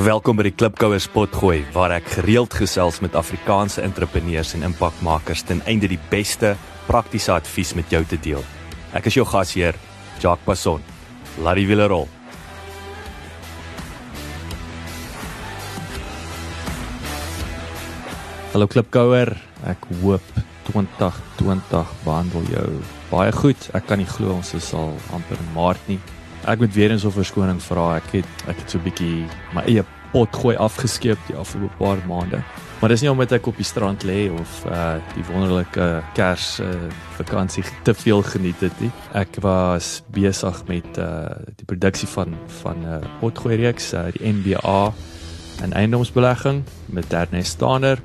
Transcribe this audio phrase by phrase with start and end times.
[0.00, 5.58] Welkom by die Klipkouers potgooi waar ek gereeld gesels met Afrikaanse entrepreneurs en impakmakers ten
[5.68, 6.54] einde die beste
[6.86, 8.40] praktiese advies met jou te deel.
[8.96, 9.76] Ek is jou gasheer,
[10.22, 10.80] Jacques Passon.
[11.44, 12.08] Laat die wiele rol.
[18.54, 19.34] Hallo Klipkouer,
[19.68, 20.40] ek hoop
[20.70, 22.70] 2020 behandel jou
[23.12, 23.68] baie goed.
[23.76, 26.00] Ek kan nie glo ons is al amper Maart nie.
[26.48, 27.96] Ek moet weer eens 'n verskoning vra.
[27.96, 31.98] Ek het ek het so 'n bietjie my eie pot gooi afgeskeep die afgelope paar
[32.08, 32.42] maande.
[32.80, 36.88] Maar dis nie omdat ek op die strand lê of uh die wonderlike Kers uh
[37.18, 38.90] vakansie te veel geniet het nie.
[39.12, 44.32] Ek was besig met uh die produksie van van 'n uh, potgooi reeks, uh, die
[44.32, 44.92] NBA
[45.62, 48.00] en eiendomsbelegging met Ernest Stander.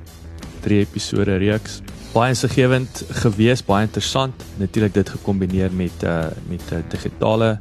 [0.60, 1.80] Drie episode reeks.
[2.12, 4.44] Baie insiggewend gewees, baie interessant.
[4.56, 7.58] Natuurlik dit gekombineer met uh met uh, digitale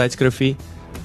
[0.00, 0.54] tydskrifie.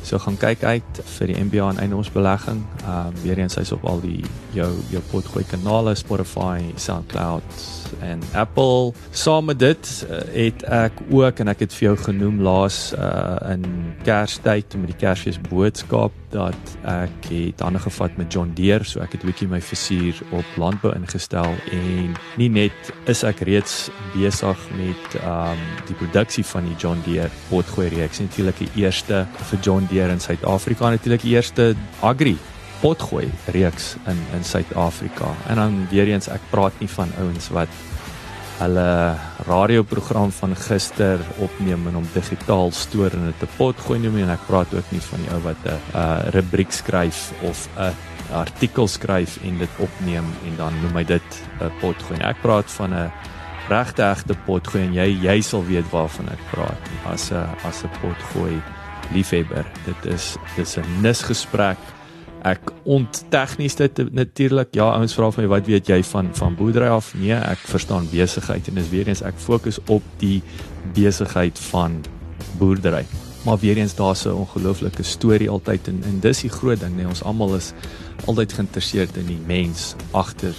[0.06, 2.62] So gaan kyk uit vir die MBA en eiendomsbelegging.
[2.84, 4.22] Ehm um, weer eens hy's op al die
[4.54, 7.66] jou jou potgooi kanale Spotify, SoundCloud
[8.06, 8.94] en Apple.
[9.12, 13.38] Saam met dit uh, het ek ook en ek het vir jou genoem laas uh,
[13.56, 13.66] in
[14.06, 19.16] Kerstyd met die Kersfees boodskap dat ek het hande gevat met John Deere, so ek
[19.16, 24.58] het 'n bietjie my visie op landbou ingestel en nie net is ek reeds besig
[24.76, 29.60] met ehm um, die produksie van die John Deere potgooi reeks, natuurlik die eerste vir
[29.62, 32.38] John Deere in Suid-Afrika, natuurlik die eerste agri
[32.82, 35.34] potgooi reeks in in Suid-Afrika.
[35.48, 37.70] En dan weer eens ek praat nie van ouens wat
[38.60, 39.16] hulle
[39.48, 44.48] radioprogram van gister opneem en hom digitaal stoor in 'n pot gooi nie en ek
[44.48, 47.94] praat ook nie van die ou wat 'n uh, rubriek skryf of 'n
[48.34, 51.30] artikel skryf en dit opneem en dan noem hy dit
[51.62, 52.20] 'n pot gooi.
[52.20, 53.12] Ek praat van 'n
[53.70, 57.84] regte egte pot gooi en jy jy sal weet waarvan ek praat as 'n as
[57.84, 58.62] 'n pot gooi
[59.14, 59.66] liefhebber.
[59.86, 61.78] Dit is dis 'n nisgesprek
[62.46, 64.74] ek onttegnies dit natuurlik.
[64.78, 67.14] Ja, ouens vra vir my wat weet jy van van boerdery af?
[67.18, 70.42] Nee, ek verstaan besigheid en dis weer eens ek fokus op die
[70.94, 72.04] besigheid van
[72.60, 73.06] boerdery.
[73.46, 77.08] Maar weer eens daar's 'n ongelooflike storie altyd en en dis die groot ding, nee,
[77.08, 77.74] ons almal is
[78.26, 80.56] altyd geïnteresseerd in die mens agter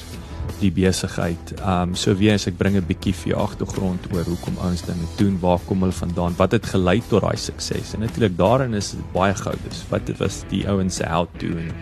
[0.60, 1.52] die besigheid.
[1.58, 4.82] Ehm um, so weer as ek bring 'n bietjie vir jou agtergrond oor hoekom ouens
[4.82, 7.94] dinge doen, waar kom hulle vandaan, wat het gelei tot daai sukses.
[7.94, 9.58] En natuurlik daarin is baie goud.
[9.68, 11.72] Dis wat dit was die ouens se how to en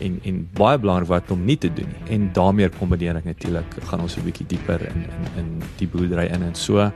[0.00, 2.14] en en baie belangrik wat om nie te doen nie.
[2.14, 6.26] En daarmee kombineer ek natuurlik gaan ons 'n bietjie dieper in in in die boerdery
[6.26, 6.92] in en so.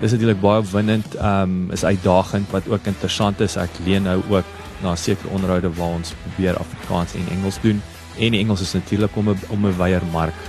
[0.00, 3.56] Dis natuurlik baie opwindend, ehm um, is uitdagend wat ook interessant is.
[3.56, 4.44] Ek leen nou ook
[4.82, 7.82] na sekere onderhoude waar ons probeer Afrikaans en Engels doen
[8.18, 10.40] en die Engels is natuurlik om 'n om 'n wyeer mark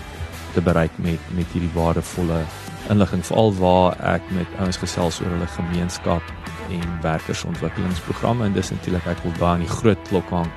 [0.54, 2.44] te bereik met met hierdie waardevolle
[2.90, 6.24] inligting veral waar ek met ouens gesels oor hulle gemeenskap
[6.70, 10.52] en werkersontwikkelingsprogramme en dis natuurlik ek wil daar in die groot klok hang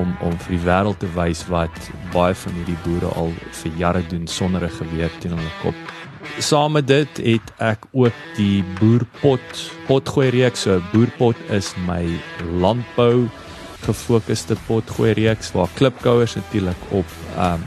[0.00, 3.32] om om vir die wêreld te wys wat baie van hierdie boere al
[3.62, 5.74] vir jare doen sonder 'n geweer teen hulle kop.
[6.38, 10.60] Saam met dit het ek ook die boerpot potgooi reeks.
[10.60, 12.06] So boerpot is my
[12.60, 13.28] landbou
[13.82, 17.06] gefokusde potgooi reeks waar klipkouers natuurlik op
[17.38, 17.64] um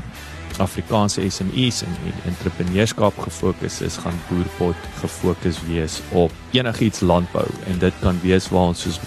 [0.59, 7.79] Afrikaanse SMEs en, en entrepreneurskap gefokus is, gaan boerpot gefokus wees op enigiets landbou en
[7.79, 8.99] dit kan wees waar ons soos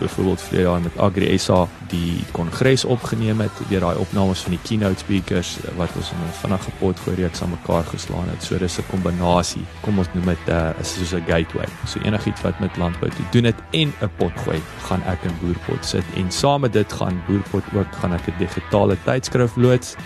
[0.00, 4.62] byvoorbeeld vir jaar met Agri SA die kongres opgeneem het, weer daai opnames van die
[4.66, 8.42] keynote speakers wat ons in 'n vinnige pot gooi reeks aan mekaar geslaan het.
[8.42, 9.64] So dis 'n kombinasie.
[9.82, 11.66] Kom ons noem dit 'n uh, is soos 'n gateway.
[11.86, 15.34] So enigiets wat met landbou te doen het en 'n pot gooi, gaan ek in
[15.40, 19.96] boerpot sit en saam met dit gaan boerpot ook gaan ek 'n digitale tydskrif loods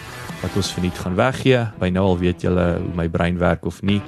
[0.42, 1.64] wat ons verniet gaan weggee.
[1.78, 4.00] By nou al weet julle hoe my brein werk of nie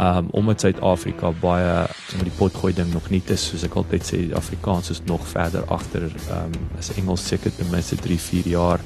[0.00, 1.72] um omdat Suid-Afrika baie
[2.16, 5.66] met die potgooi ding nog nie is soos ek altyd sê Afrikaans is nog verder
[5.68, 8.84] agter um as Engels seker ten minste 3 4 jaar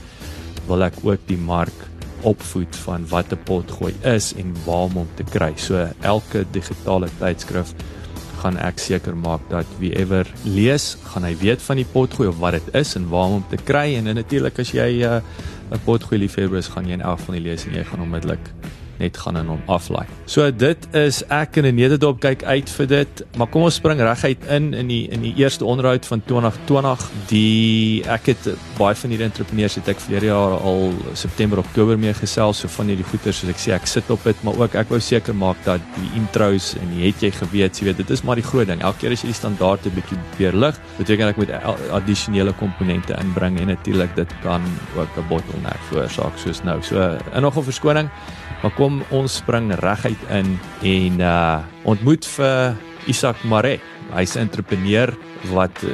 [0.66, 1.86] wil ek ook die mark
[2.24, 5.52] opvoed van wat 'n potgooi is en waar om hom te kry.
[5.56, 7.74] So elke digitale tydskrif
[8.42, 12.38] gaan ek seker maak dat wie ever lees, gaan hy weet van die potgooi of
[12.38, 15.20] wat dit is en waar om hom te kry en, en natuurlik as jy uh,
[15.70, 18.52] 'n potgooi liefhebber is, gaan jy in elk van die lees en jy gaan onmiddellik
[18.98, 20.06] net gaan in hom aflaai.
[20.30, 24.00] So dit is ek in 'n nederdop kyk uit vir dit, maar kom ons spring
[24.00, 27.10] reguit in in die in die eerste onderhoud van 2020.
[27.28, 28.48] Die ek het
[28.78, 32.86] baie van hierdie entrepreneurs het ek verlede jaar al September Oktober mee gesels so van
[32.86, 35.56] hierdie goeters soos ek sê ek sit op dit, maar ook ek wou seker maak
[35.64, 38.66] dat die intros en die het jy geweet, jy weet dit is maar die groot
[38.66, 38.82] ding.
[38.82, 41.50] Elke keer as jy die standaarde bietjie weer lig, beteken ek moet
[41.90, 44.62] addisionele komponente inbring en natuurlik dit kan
[44.96, 46.82] ook 'n bottleneck veroorsaak soos nou.
[46.82, 48.10] So in nog 'n verskoning
[48.64, 50.54] Maar kom ons spring reguit in
[50.88, 52.78] en uh ontmoet vir
[53.12, 53.76] Isak Mare.
[54.16, 55.12] Hy's 'n entrepreneur
[55.52, 55.92] wat uh,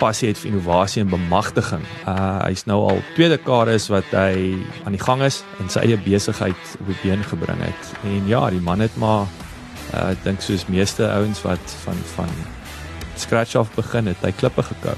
[0.00, 1.84] passie het vir innovasie en bemagtiging.
[2.08, 5.98] Uh hy's nou al tweede dekades wat hy aan die gang is en sy eie
[6.00, 7.92] besigheid op die been gebring het.
[8.08, 9.28] En ja, die man het maar
[9.92, 12.32] uh dink soos meeste ouens wat van van
[13.16, 14.96] scratch af begin het, hy klippe gekou.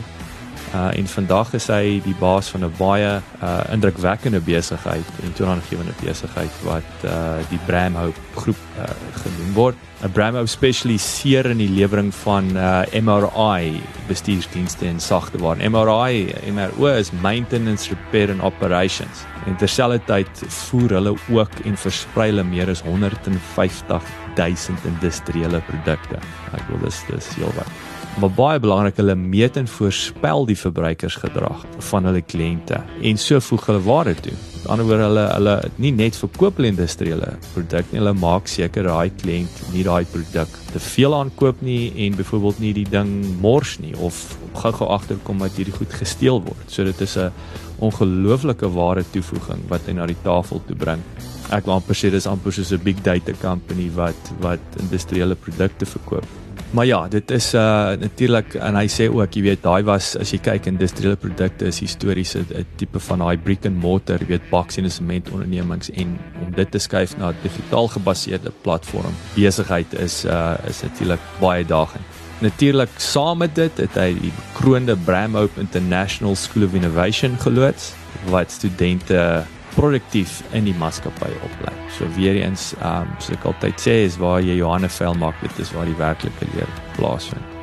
[0.74, 3.12] Uh en vandag is hy die baas van 'n baie
[3.42, 8.84] uh indrukwekkende besigheid en toenagewende besigheid wat uh die Bramhope groep uh
[9.22, 9.76] genoem word.
[10.02, 15.68] 'n Bramhope spesialiseer in die lewering van uh MRI bestuursdienste en sagteware.
[15.68, 19.24] MRI, MRO is maintenance, repair and operations.
[19.46, 24.02] En terselfdertyd voer hulle ook en versprei hulle meer as 150
[24.36, 26.20] 000 industriële produkte.
[26.52, 27.87] Ek wil dis dis heel wat
[28.18, 31.60] maar baie belangrik hulle meet en voorspel die verbruikersgedrag
[31.90, 34.34] van hulle kliënte en so voeg hulle waarde toe.
[34.56, 35.54] Met ander woorde hulle hulle
[35.84, 40.58] nie net verkoop hulle industriële produk nie, hulle maak seker daai kliënt nie daai produk
[40.72, 43.12] te veel aankoop nie en byvoorbeeld nie die ding
[43.44, 44.18] mors nie of
[44.58, 46.66] gou-gou agterkom dat hierdie goed gesteel word.
[46.66, 47.30] So dit is 'n
[47.78, 51.02] ongelooflike waarde toevoeging wat hy na die tafel toe bring.
[51.50, 55.86] Ek wil amper sê dis amper soos 'n big data company wat wat industriële produkte
[55.86, 56.47] verkoop.
[56.70, 60.34] Maar ja, dit is uh natuurlik en hy sê ook, jy weet, daai was as
[60.34, 64.50] jy kyk industriële produkte is historiese 'n tipe van daai brick and mortar, jy weet,
[64.50, 69.94] baks en sement ondernemings en om dit te skuif na 'n digitaal gebaseerde platform besigheid
[69.94, 72.04] is uh is natuurlik baie dagend.
[72.40, 77.94] Natuurlik saam met dit het hy die bekroonde Bramhope International School of Innovation geloods
[78.28, 79.44] wat studente
[79.78, 81.74] produktief in die maatskappy oplei.
[81.94, 85.38] So weer eens, ehm um, so ek altyd sê is waar jy Johanne vel maak,
[85.44, 87.54] dit is waar die werklike leer plaasvind.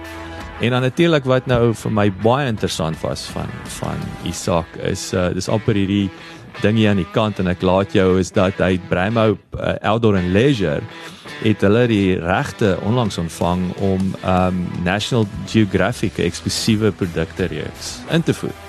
[0.64, 3.52] En dan natuurlik wat nou vir my baie interessant was van
[3.82, 6.08] van Isak is uh dis amper hierdie
[6.62, 10.16] ding hier aan die kant en ek laat jou is dat hy Bramhou uh, Outdoor
[10.16, 10.84] and Leisure
[11.42, 18.34] het hulle die regte onlangs ontvang om um National Geographic eksklusiewe produkte reeks in te
[18.34, 18.65] voer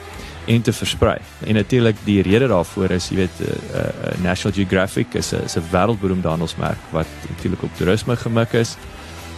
[0.46, 1.19] en te versprei.
[1.46, 5.56] En natuurlik die rede daarvoor is, jy weet, uh, uh, National Geographic is 'n is
[5.56, 8.76] 'n wêreldberoemde handelsmerk wat natuurlik op toerisme gemik is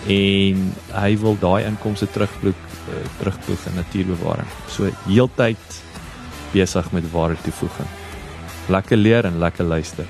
[0.07, 4.49] en hy wil daai inkomste terugvloek uh, terugvloeg in natuurbewaring.
[4.69, 5.83] So heeltyd
[6.53, 7.89] besig met ware toevoeging.
[8.69, 10.07] Lekker leer en lekker luister.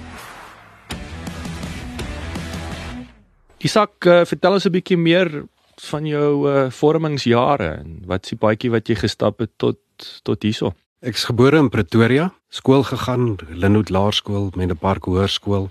[3.58, 5.44] Isak, uh, vertel ons 'n bietjie meer
[5.90, 9.78] van jou uh, vormingsjare en wat is die paadjie wat jy gestap het tot
[10.22, 10.74] tot hierso?
[10.98, 15.68] Ek's gebore in Pretoria, skool gegaan, Linwood Laerskool, Mendepark Hoërskool.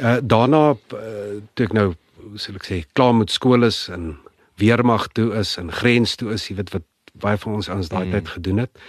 [0.00, 1.90] Uh daarna uh, toe ek nou,
[2.40, 4.14] sal ek sê, klaar met skool is en
[4.56, 6.86] weermag toe is en grens toe is, jy weet wat
[7.20, 8.14] baie van ons ons daai mm.
[8.14, 8.80] tyd gedoen het,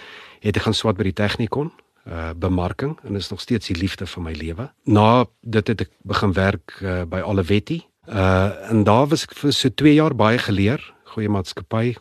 [0.46, 1.74] het ek gaan swat by die Technikon
[2.08, 4.70] uh bemarking en is nog steeds die liefde van my lewe.
[4.88, 7.82] Na dit het ek begin werk uh, by Olivetti.
[8.08, 10.80] Uh en daar was ek vir so 2 jaar baie geleer,
[11.12, 11.98] goeie maatskappy.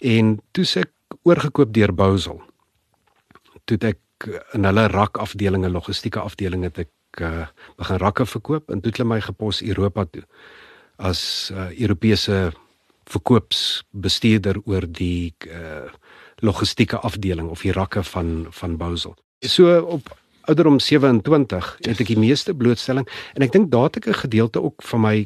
[0.00, 2.40] En toe se ek oorgekoop deur Bousel
[3.64, 7.46] toe ek in hulle rak afdelinge logistieke afdelinge het ek uh,
[7.78, 10.24] begin rakke verkoop en toe het hulle my gepos Europa toe
[10.96, 12.52] as uh, Europese
[13.10, 15.90] verkoopsbestuurder oor die uh,
[16.44, 19.16] logistieke afdeling of die rakke van van Bousel.
[19.40, 20.08] So op
[20.48, 24.62] ouderdom 27 het ek die meeste blootstelling en ek dink daar het ek 'n gedeelte
[24.62, 25.16] ook van my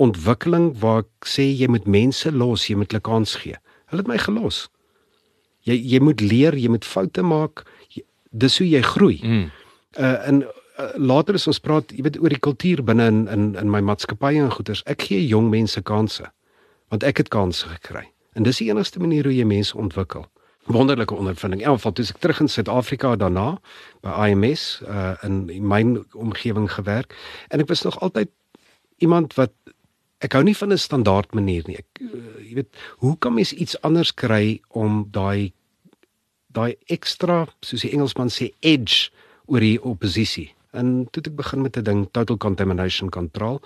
[0.00, 3.56] ontwikkeling waar ek sê jy moet mense los, jy moet hulle kans gee.
[3.92, 4.68] Hulle het my gelos.
[5.68, 7.64] Jy jy moet leer, jy moet foute maak.
[7.94, 9.18] Jy, dis hoe jy groei.
[9.22, 9.46] Mm.
[9.98, 13.54] Uh en uh, later as ons praat, jy weet oor die kultuur binne in in
[13.60, 14.84] in my maatskappy en goeders.
[14.86, 16.30] Ek gee jong mense kansse.
[16.90, 18.08] Want ek het kansse gekry.
[18.38, 20.26] En dis die enigste manier hoe jy mense ontwikkel.
[20.70, 21.62] Wonderlike ondervinding.
[21.62, 23.58] In elk geval toe ek terug in Suid-Afrika daarna
[24.04, 25.82] by IMS uh in my
[26.14, 27.16] omgewing gewerk
[27.48, 28.30] en ek was nog altyd
[29.00, 29.52] iemand wat
[30.20, 31.76] ek hou nie van 'n standaard manier nie.
[31.76, 35.52] Ek uh, jy weet, hoe kan mens iets anders kry om daai
[36.52, 39.10] daai ekstra, soos die Engelsman sê, edge
[39.46, 40.50] oor die oppositie.
[40.74, 43.60] En toe ek begin met 'n ding total contamination control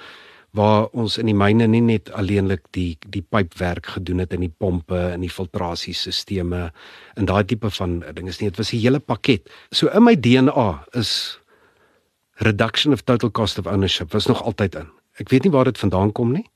[0.54, 4.54] waar ons in die myne nie net alleenlik die die pypwerk gedoen het in die
[4.62, 6.70] pompe en die filtrasiesisteme
[7.16, 9.50] en daai tipe van dinge is nie dit was 'n hele pakket.
[9.72, 11.40] So in my DNA is
[12.38, 14.88] reduction of total cost of ownership was nog altyd in.
[15.20, 16.46] Ek weet nie waar dit vandaan kom nie.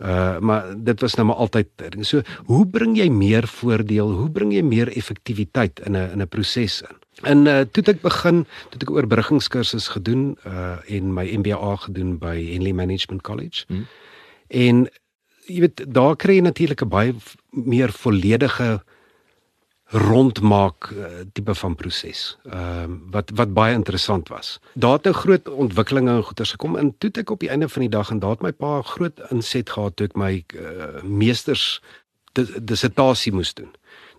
[0.00, 1.68] Uh maar dit was nou maar altyd
[2.00, 4.12] so hoe bring jy meer voordeel?
[4.16, 6.96] Hoe bring jy meer effektiwiteit in 'n in 'n proses in?
[7.22, 12.36] En uh toe ek begin, toe ek oorbruggingskursus gedoen uh en my MBA gedoen by
[12.52, 13.64] Henley Management College.
[13.68, 13.86] Hmm.
[14.48, 14.88] En
[15.46, 17.14] jy weet daar kry jy natuurlik 'n baie
[17.50, 18.82] meer volledige
[19.90, 22.38] rondmaak uh, tipe van proses.
[22.46, 24.60] Ehm uh, wat wat baie interessant was.
[24.74, 27.80] Daar het 'n groot ontwikkelinge en goeters gekom en toe ek op die einde van
[27.80, 31.82] die dag en daar het my pa groot inset gehad toe ek my uh, meesters
[32.62, 33.70] dissertasie moes doen.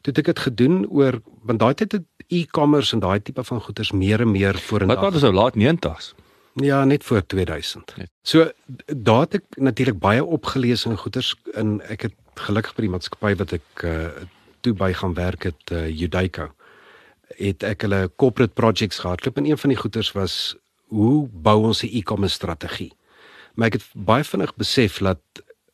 [0.01, 3.91] Toe ek dit gedoen oor want daai tyd het e-commerce en daai tipe van goeders
[3.91, 6.13] meer en meer in Wat was nou laat 90s?
[6.53, 7.93] Ja, net voor 2000.
[7.97, 8.09] Net.
[8.21, 8.51] So
[8.85, 13.35] daar het ek natuurlik baie opgelees en goeders in ek het gelukkig by die maatskappy
[13.35, 14.07] wat ek uh,
[14.61, 16.51] toe by gaan werk het uh, Judaico
[17.37, 19.21] het ek hulle corporate projects gehad.
[19.21, 20.55] Klop en een van die goeders was
[20.91, 22.93] hoe bou ons 'n e-commerce strategie.
[23.55, 25.21] Maar ek het baie vinnig besef dat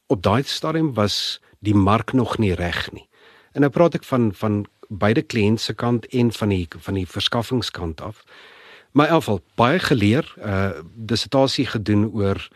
[0.08, 3.08] op daai stadium was die mark nog nie reg nie.
[3.52, 7.08] En nou praat ek van van beide kliënt se kant en van die van die
[7.08, 8.24] verskaffingskant af.
[8.92, 12.48] My afval baie geleer, uh dissertasie gedoen oor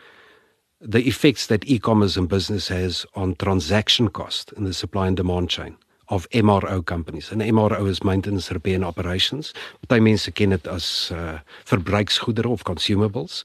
[0.80, 5.50] the effects that e-commerce and business has on transaction cost in the supply and demand
[5.50, 5.76] chain
[6.12, 7.30] of MRO companies.
[7.30, 9.54] En MRO is maintenance repair and operations.
[9.86, 13.44] Party mense ken dit as uh verbruiksgoedere of consumables.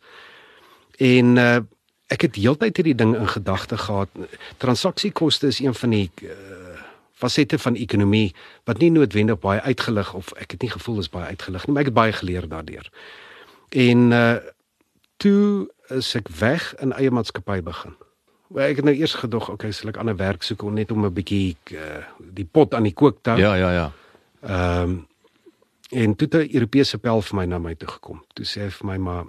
[0.98, 1.60] En uh
[2.08, 4.10] ek het heeltyd hierdie ding in gedagte gehad.
[4.64, 6.34] Transaksiekoste is een van die uh
[7.18, 8.36] fasette van ekonomie
[8.70, 11.82] wat nie noodwendig baie uitgelig of ek het nie gevoel is baie uitgelig nie, maar
[11.82, 12.92] ek het baie geleer daardeur.
[13.70, 14.36] En uh
[15.18, 17.96] toe is ek weg in eie maatskappy begin.
[18.48, 21.06] Maar ek het nou eers gedog, okay, sal ek ander werk soek om net om
[21.06, 23.40] 'n bietjie uh, die pot aan die kook te hou.
[23.40, 23.92] Ja, ja, ja.
[24.42, 25.08] Ehm um,
[25.90, 28.24] en toe 'n Europese pel vir my na my toe gekom.
[28.34, 29.26] Toe sê hy vir my maar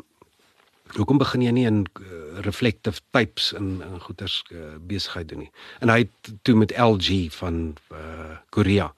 [0.96, 5.50] hoekom begin jy nie in uh, reflective types in in goeders uh, besigheid doen nie.
[5.80, 8.94] En hy het toe met LG van uh, Korea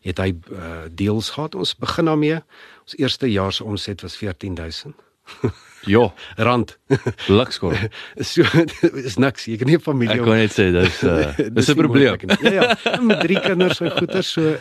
[0.00, 1.54] het hy uh, deals gehad.
[1.54, 2.40] Ons begin daarmee.
[2.82, 4.94] Ons eerste jaar se omset was 14000.
[5.88, 6.78] Ja, rand.
[7.26, 7.76] Lukskor.
[8.16, 8.42] so
[9.08, 9.46] is niks.
[9.48, 12.18] Jy kan nie familie Ek kan net sê dis uh, dis 'n probleem.
[12.44, 14.56] Ja ja, met drie kinders en goeder so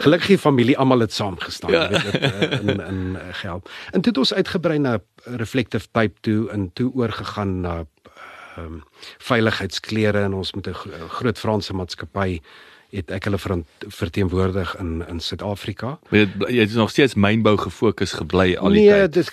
[0.00, 1.88] gelukkige familie almal het saam gestaan, ja.
[1.88, 3.68] weet dit uh, in in uh, geld.
[3.92, 7.84] En toe het ons uitgebrei na reflective type toe en toe oorgegaan na
[8.56, 8.82] ehm um,
[9.18, 10.76] veiligheidsklere en ons met 'n
[11.08, 12.40] groot Franse maatskappy
[12.94, 15.98] het ek hulle verteenwoordig in in Suid-Afrika.
[16.10, 18.98] Jy het nog steeds mynbou gefokus gebly al die nee, tyd.
[18.98, 19.30] Nee, dis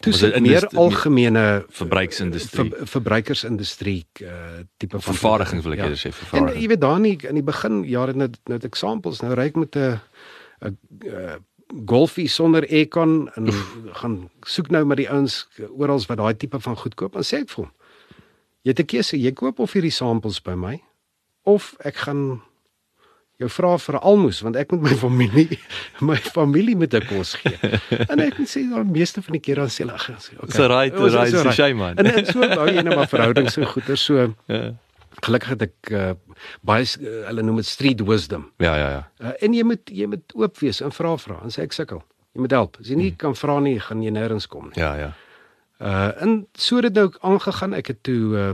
[0.00, 5.88] Dis meer algemene verbruiksindustrie ver, verbruikersindustrie uh, tipe van vervaardiging wil ek ja.
[5.92, 6.56] sê vervaardiging.
[6.56, 9.56] En jy weet daar nie in die begin jare net net examples nou ry ek
[9.60, 10.00] met 'n
[10.62, 11.44] 'n
[11.86, 13.48] golfie sonder aircon en
[14.00, 17.50] gaan soek nou met die ouens oral wat daai tipe van goedkoop en sê ek
[17.52, 17.72] vir hom
[18.62, 20.80] jy het 'n keuse jy koop of hierdie samples by my
[21.42, 22.42] of ek gaan
[23.40, 25.58] jou vra vir 'n almoes want ek moet my familie
[26.10, 27.58] my familie met 'n kos gee.
[28.12, 30.54] En ek moet sê dan meeste van die kere dan sê hulle okay.
[30.56, 31.96] So right, oh, right, so shame man.
[31.96, 34.34] En en so bou jy nou maar verhoudings en goeie so.
[34.46, 34.74] Ja.
[35.22, 36.12] Gelukkig het ek uh,
[36.62, 38.50] baie uh, hulle noem dit street wisdom.
[38.58, 39.02] Ja ja ja.
[39.20, 42.02] Uh, en jy moet jy moet oop wees en vra vra en sê ek sukkel.
[42.32, 42.78] Jy moet help.
[42.80, 43.20] As jy nie hmm.
[43.20, 44.80] kan vra nie, gaan jy nêrens kom nie.
[44.80, 45.12] Ja ja.
[45.82, 47.72] Uh en so het dit nou aangegaan.
[47.74, 48.50] Ek het toe uh,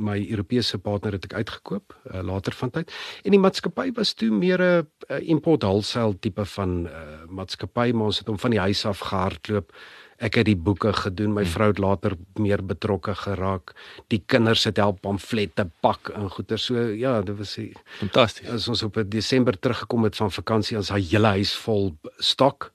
[0.00, 2.92] my Europese partner het ek uitgekoop uh, later van tyd.
[3.24, 6.92] En die maatskappy was toe meer 'n uh, import wholesale tipe van uh,
[7.28, 9.72] maatskappy, maar ons het hom van die huis af gehardloop.
[10.16, 11.32] Ek het die boeke gedoen.
[11.32, 11.52] My hmm.
[11.52, 13.72] vrou het later meer betrokke geraak.
[14.08, 16.58] Die kinders het help pamflette pak en goeder.
[16.58, 17.58] So ja, dit was
[18.00, 18.48] fantasties.
[18.48, 22.72] As ons op Desember teruggekom het van vakansie, ons het hele huis vol stok.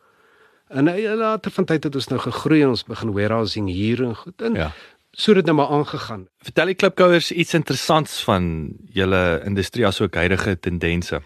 [0.68, 4.16] En uh, later van tyd het ons nou gegroei en ons begin warehousing hier en
[4.16, 4.54] goed in.
[4.54, 4.72] Ja.
[5.16, 6.28] So het dit nou maar aangegaan.
[6.44, 11.22] Vertel die klipkouers iets interessants van julle industrie asook huidige tendense.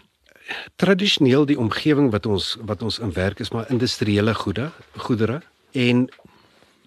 [0.76, 5.40] Tradisioneel die omgewing wat ons wat ons in werk is maar industriële goede, goedere
[5.72, 6.08] en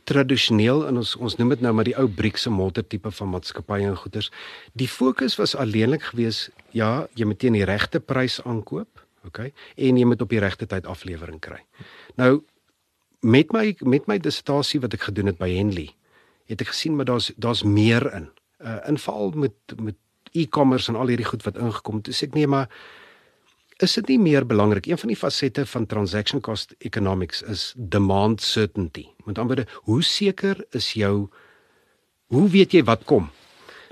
[0.03, 3.31] tradisioneel in ons ons noem dit nou maar die ou bricks en mortar tipe van
[3.35, 4.31] maatskappye en goederes.
[4.73, 9.53] Die fokus was alleenlik gewees ja, jy moet teen die regte prys aankoop, okay?
[9.75, 11.61] En jy moet op die regte tyd aflewering kry.
[12.19, 12.43] Nou
[13.23, 15.93] met my met my dissertasie wat ek gedoen het by Henley,
[16.51, 18.29] het ek gesien maar daar's daar's meer in.
[18.59, 19.99] Uh in veral met met
[20.33, 22.11] e-commerce en al hierdie goed wat ingekom het.
[22.11, 22.69] Dis ek nee maar
[23.83, 28.41] is dit nie meer belangrik een van die fasette van transaction cost economics is demand
[28.41, 29.07] certainty.
[29.25, 31.29] Met ander woorde, hoe seker is jou
[32.33, 33.29] hoe weet jy wat kom?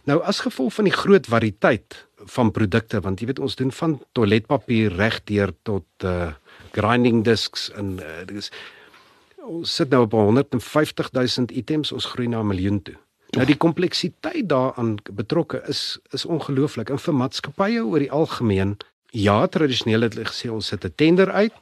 [0.09, 3.99] Nou as gevolg van die groot variëteit van produkte want jy weet ons doen van
[4.11, 6.31] toiletpapier regdeur tot uh
[6.71, 8.51] grinding discs en uh, dis
[9.43, 12.95] ons sit nou op 150 000 items ons groei na 'n miljoen toe.
[13.35, 16.89] Nou die kompleksiteit daaraan betrokke is is ongelooflik.
[16.89, 18.77] In vir maatskappye oor die algemeen,
[19.11, 21.53] ja, tradisioneel het hulle gesê ons sit 'n tender uit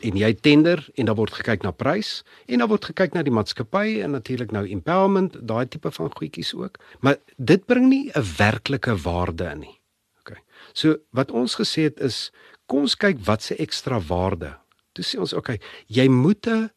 [0.00, 3.34] en jy tender en dan word gekyk na prys en dan word gekyk na die
[3.34, 6.78] maatskappy en natuurlik nou empowerment, daai tipe van goedjies ook.
[7.00, 9.80] Maar dit bring nie 'n werklike waarde in nie.
[10.20, 10.36] OK.
[10.72, 12.30] So wat ons gesê het is
[12.66, 14.56] kom ons kyk wat se ekstra waarde.
[14.92, 16.70] Toe sê ons okay, jy moet 'n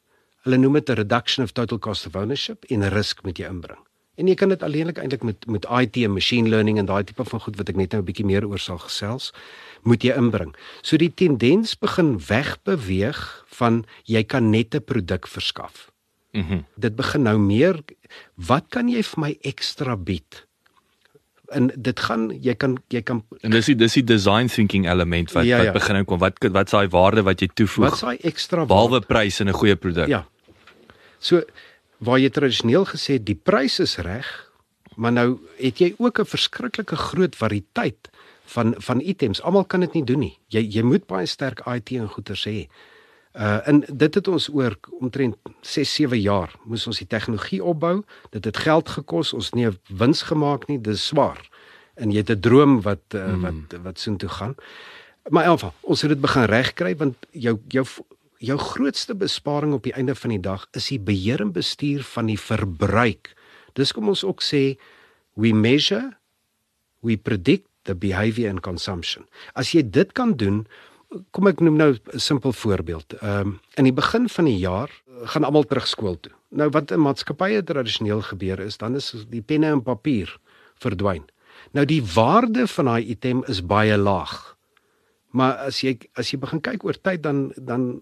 [0.43, 3.49] hulle noem dit 'n reduction of total cost of ownership en 'n risk met jou
[3.49, 3.79] inbring.
[4.15, 7.23] En jy kan dit alleenlik eintlik met met IT en machine learning en daai tipe
[7.25, 9.33] van goed wat ek net nou 'n bietjie meer oor sal gesels,
[9.83, 10.55] moet jy inbring.
[10.81, 15.91] So die tendens begin wegbeweeg van jy kan net 'n produk verskaf.
[16.33, 16.53] Mhm.
[16.53, 17.83] Mm dit begin nou meer
[18.35, 20.45] wat kan jy vir my ekstra bied?
[21.51, 25.31] En dit gaan jy kan jy kan en dis die dis die design thinking element
[25.31, 25.71] wat Ja, ja.
[25.71, 26.19] wat begin kom.
[26.19, 29.53] Wat wat's daai waarde wat jy wat toevoeg is daai ekstra behalwe prys en 'n
[29.53, 30.07] goeie produk?
[30.07, 30.25] Ja.
[31.19, 31.43] So
[31.99, 34.25] waar jy tradisioneel gesê die prys is reg,
[34.95, 38.09] maar nou het jy ook 'n verskriklike groot variëteit
[38.53, 39.41] van van items.
[39.41, 40.33] Almal kan dit nie doen nie.
[40.53, 42.67] Jy jy moet baie sterk IT en goeders hê.
[43.33, 48.03] Uh en dit het ons oor omtrent 6 7 jaar moes ons die tegnologie opbou.
[48.35, 49.33] Dit het geld gekos.
[49.33, 50.79] Ons nie wins gemaak nie.
[50.81, 51.41] Dis swaar.
[51.95, 53.41] En jy het 'n droom wat uh, mm.
[53.41, 54.55] wat wat soontoe gaan.
[55.29, 57.85] Maar geval, ons het dit begin regkry want jou jou
[58.43, 62.27] jou grootste besparing op die einde van die dag is die beheer en bestuur van
[62.27, 63.31] die verbruik.
[63.73, 64.75] Dis kom ons ook sê
[65.39, 66.11] we measure,
[66.99, 69.25] we predict the behavior and consumption.
[69.55, 70.65] As jy dit kan doen,
[71.31, 73.13] kom ek noem nou 'n simpel voorbeeld.
[73.21, 76.31] Ehm um, in die begin van die jaar eh, gaan almal terug skool toe.
[76.49, 80.37] Nou wat in maatskappye tradisioneel gebeur is, dan is die penne en papier
[80.81, 81.25] verdwyn.
[81.71, 84.57] Nou die waarde van daai item is baie laag.
[85.31, 88.01] Maar as jy as jy begin kyk oor tyd dan dan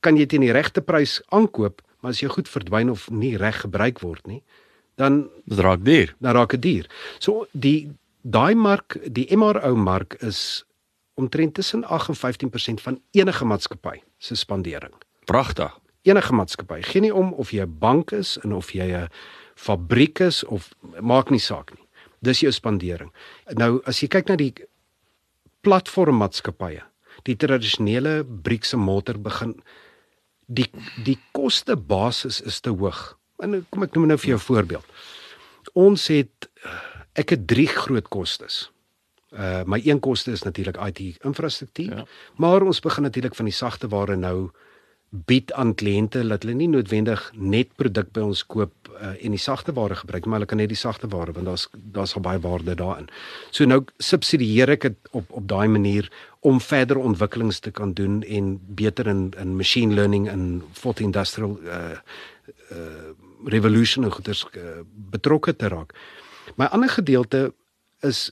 [0.00, 3.60] kan jy teen die regte prys aankoop, maar as jy goed verdwyn of nie reg
[3.60, 4.42] gebruik word nie,
[4.96, 6.14] dan Dit raak duur.
[6.20, 6.86] dan raak dit duur.
[7.18, 7.90] So die
[8.26, 10.64] daai mark, die MRO mark is
[11.14, 14.94] omtrent tussen 8 en 15% van enige maatskappy se spandering.
[15.24, 15.78] Pragtig.
[16.02, 19.08] Enige maatskappy, geen nie om of jy 'n bank is en of jy 'n
[19.54, 20.68] fabriek is of
[21.00, 21.86] maak nie saak nie.
[22.20, 23.12] Dis jou spandering.
[23.54, 24.54] Nou as jy kyk na die
[25.60, 26.82] platformmaatskappye,
[27.22, 29.62] die tradisionele bricks and mortar begin
[30.46, 30.70] die
[31.04, 33.18] die koste basis is te hoog.
[33.42, 34.84] En kom ek noem nou vir jou 'n voorbeeld.
[35.74, 36.48] Ons het
[37.16, 38.66] ek het drie groot kostes.
[39.32, 42.04] Uh my een koste is natuurlik IT infrastruktuur, Ja.
[42.36, 44.50] maar ons begin natuurlik van die sagte ware nou
[45.10, 49.40] bied aan kliënte dat hulle nie noodwendig net produk by ons koop uh, en die
[49.40, 52.40] sagte ware gebruik, maar hulle kan net die sagte ware want daar's daar's al baie
[52.42, 53.08] waarde daarin.
[53.50, 58.22] So nou subsidieer ek dit op op daai manier om verder ontwikkelings te kan doen
[58.22, 61.96] en beter in in machine learning en fourth industrial uh
[62.72, 63.12] uh
[63.46, 65.92] revolution en goeders uh, betrokke te raak.
[66.54, 67.54] My ander gedeelte
[68.00, 68.30] is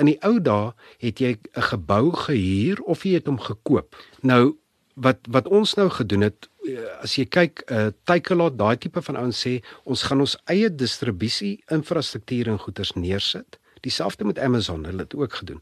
[0.00, 3.96] in die ou dae het jy 'n gebou gehuur of jy het hom gekoop.
[4.22, 4.56] Nou
[4.94, 9.02] wat wat ons nou gedoen het eh, as jy kyk 'n uh, Takealot daai tipe
[9.02, 13.58] van ouens sê ons gaan ons eie distribusie infrastruktuur en goederes neersit.
[13.80, 15.60] Dieselfde met Amazon, hulle het ook gedoen.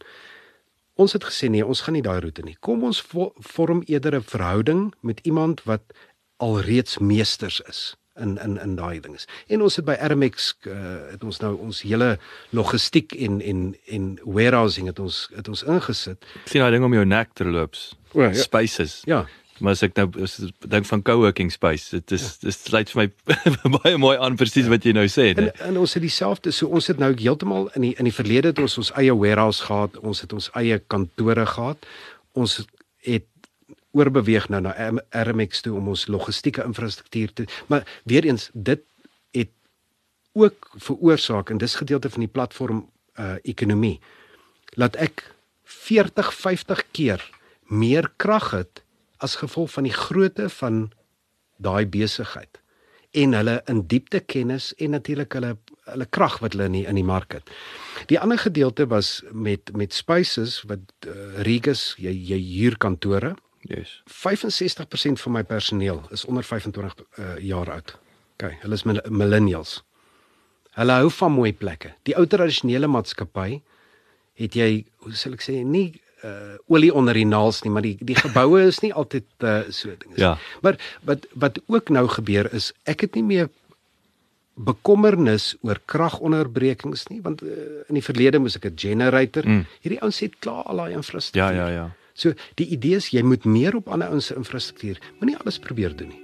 [0.94, 2.56] Ons het gesê nee, ons gaan nie daai roete nie.
[2.60, 5.82] Kom ons vo vorm eerder 'n verhouding met iemand wat
[6.36, 9.26] alreeds meesters is in in in daai dinges.
[9.48, 10.74] En ons het by Ermex uh,
[11.10, 12.18] het ons nou ons hele
[12.50, 16.24] logistiek en en en warehousing het ons het ons ingesit.
[16.44, 17.92] Ek sien daai ding om jou nek te loops.
[18.12, 18.32] O, ja.
[18.34, 19.00] Spaces.
[19.06, 19.26] Ja,
[19.60, 22.46] Maar as ek nou as ek dink van co-working space, dit is ja.
[22.48, 23.08] dit sluit vir my
[23.82, 25.34] baie mooi aan presies wat jy nou sê.
[25.34, 25.52] En Nee.
[25.68, 28.58] en ons het dieselfde so ons het nou heeltemal in die in die verlede het
[28.58, 31.86] ons ons eie warehouse gehad, ons het ons eie kantore gehad.
[32.32, 32.62] Ons
[33.04, 33.26] het
[33.92, 34.74] oorbeweeg nou na
[35.10, 38.84] RMX toe om ons logistieke infrastruktuur te maar weer eens dit
[39.36, 39.50] het
[40.32, 42.86] ook veroorsaak en dis gedeelte van die platform
[43.18, 43.98] uh ekonomie
[44.78, 45.24] laat ek
[45.64, 47.26] 40 50 keer
[47.66, 48.82] meer krag het
[49.18, 50.90] as gevolg van die grootte van
[51.56, 52.60] daai besigheid
[53.10, 55.56] en hulle in diepte kennis en natuurlik hulle
[55.90, 57.48] hulle krag wat hulle in die, in die mark het.
[58.06, 63.34] Die ander gedeelte was met met Spaces wat uh, Regus jy jy huur kantore.
[63.68, 64.02] Yes.
[64.08, 67.98] 65% van my personeel is onder 25 uh, jaar oud.
[68.40, 69.82] OK, hulle is mil- millennials.
[70.78, 71.92] Hulle hou van mooi plekke.
[72.02, 73.60] Die ou tradisionele maatskappy
[74.40, 77.96] het jy, hoe sal ek sê, nie uh olie onder die naels nie, maar die
[78.04, 80.16] die geboue is nie altyd uh so dinge.
[80.20, 80.34] Ja.
[80.62, 80.76] Maar
[81.08, 83.48] wat wat ook nou gebeur is ek het nie meer
[84.60, 87.48] bekommernis oor kragonderbrekings nie want uh,
[87.88, 89.46] in die verlede moes ek 'n generator.
[89.48, 89.64] Mm.
[89.80, 91.56] Hierdie ouens het klaar al daai Ja, infrastruktuur.
[91.56, 91.86] ja, ja.
[92.14, 95.96] So die idee is jy moet meer op ander ouens se infrastruktuur, moenie alles probeer
[95.96, 96.22] doen nie.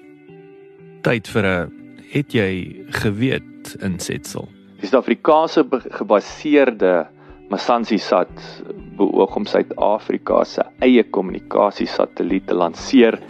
[1.03, 1.73] Tyd vir 'n
[2.13, 4.49] het jy geweet insetsel.
[4.81, 7.07] Die Suid-Afrikaanse gebaseerde
[7.49, 8.63] Masansi-sat
[8.99, 13.21] beoog om Suid-Afrika se eie kommunikasiesatelliet te lanseer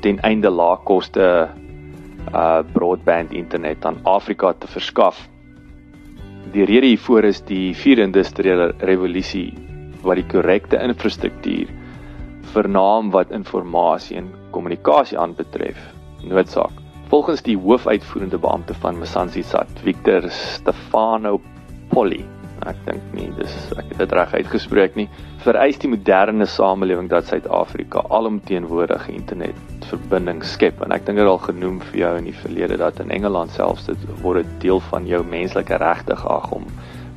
[0.00, 1.48] ten einde laagkoste
[2.32, 5.28] uh broadband internet aan Afrika te verskaf.
[6.52, 9.52] Die rede hiervoor is die vierde industriële revolusie
[10.06, 11.72] wat die korrekte infrastruktuur
[12.54, 15.78] vernaam wat informasie en kommunikasie aanbetref.
[16.26, 16.72] Noodsaak.
[17.10, 21.36] Volgens die hoofuitvoerende beampte van Masansi Sat, Victor Stefano
[21.92, 22.24] Polli,
[22.66, 25.06] ek dink nie dis ek het dit reg uitgespreek nie,
[25.44, 30.82] vereis die moderne samelewing dat Suid-Afrika alomteenwoordige internetverbinding skep.
[30.82, 33.86] En ek dink dit al genoem vir jou in die verlede dat in Engeland selfs
[33.86, 36.66] dit word deel van jou menslike regte geag om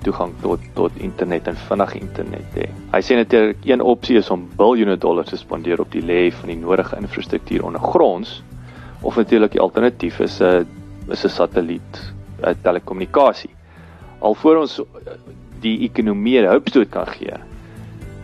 [0.03, 2.67] toegang tot tot internet en vinnig internet hê.
[2.93, 6.51] Hy sê natuurlik een opsie is om biljoene dollars te spandeer op die lê van
[6.53, 8.41] die nodige infrastruktuur ondergronds
[9.01, 10.67] of natuurlik die alternatief is 'n
[11.09, 12.13] is 'n satelliet
[12.61, 13.49] telekommunikasie.
[14.19, 14.81] Alvoor ons
[15.61, 17.33] die ekonomie 'n hulpstoot kan gee,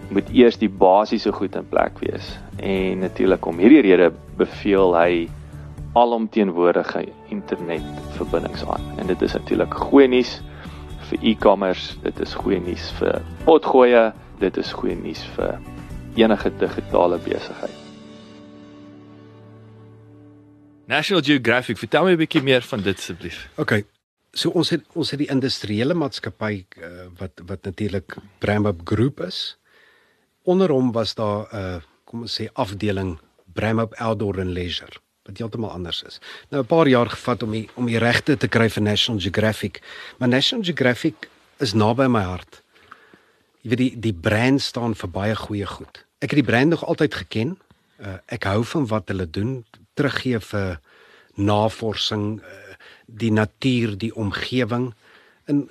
[0.09, 2.37] moet eers die basiese goed in plek wees.
[2.57, 5.27] En natuurlik om hierdie rede beveel hy
[5.95, 8.83] alomteenwoordige internetverbindings aan.
[8.97, 10.41] En dit is natuurlik goeie nuus
[11.15, 15.59] vir e-commerce, dit is goeie nuus vir potgoeie, dit is goeie nuus vir
[16.19, 17.81] enige digitale besigheid.
[20.87, 23.49] National Geographic, vertel my 'n bietjie meer van dit asseblief.
[23.57, 23.83] OK.
[24.33, 29.57] So ons het ons het die industriële maatskappy uh, wat wat natuurlik Bramup Groep is.
[30.43, 33.19] Onder hom was daar 'n uh, kom ons sê afdeling
[33.53, 36.19] Bramup Outdoor and Leisure wat heeltemal anders is.
[36.49, 39.81] Nou 'n paar jaar gevat om die om die regte te kry vir National Geographic.
[40.17, 42.61] Maar National Geographic is naby my hart.
[43.61, 46.05] Jy weet die die brand staan vir baie goeie goed.
[46.19, 47.57] Ek het die brand nog altyd geken.
[47.99, 50.79] Uh, ek hou van wat hulle doen, teruggee vir
[51.35, 54.93] navorsing, uh, die natuur, die omgewing.
[55.45, 55.69] En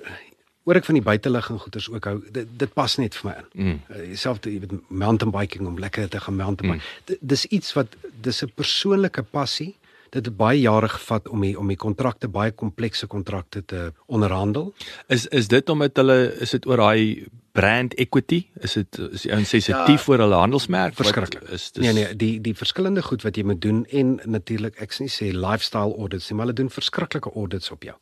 [0.65, 3.47] oor ek van die buiteligging goeders ook hou, dit, dit pas net vir my in.
[3.53, 3.79] Mm.
[3.89, 6.93] Uh, Selfs jy weet mountain biking om lekker te gaan mountain bike.
[7.05, 7.25] Mm.
[7.33, 9.75] Dis iets wat dis 'n persoonlike passie.
[10.09, 14.73] Dit het baie jare gevat om die om die kontrakte baie komplekse kontrakte te onderhandel.
[15.07, 18.47] Is is dit omdat hulle is dit oor daai brand equity?
[18.61, 20.95] Is dit is die ouens sensitief ja, oor hulle handelsmerk?
[20.95, 21.43] Verskriklik.
[21.49, 24.93] Is dis Nee nee, die die verskillende goed wat jy moet doen en natuurlik ek
[24.93, 27.95] sê sê lifestyle audits, maar hulle doen verskriklike audits op jou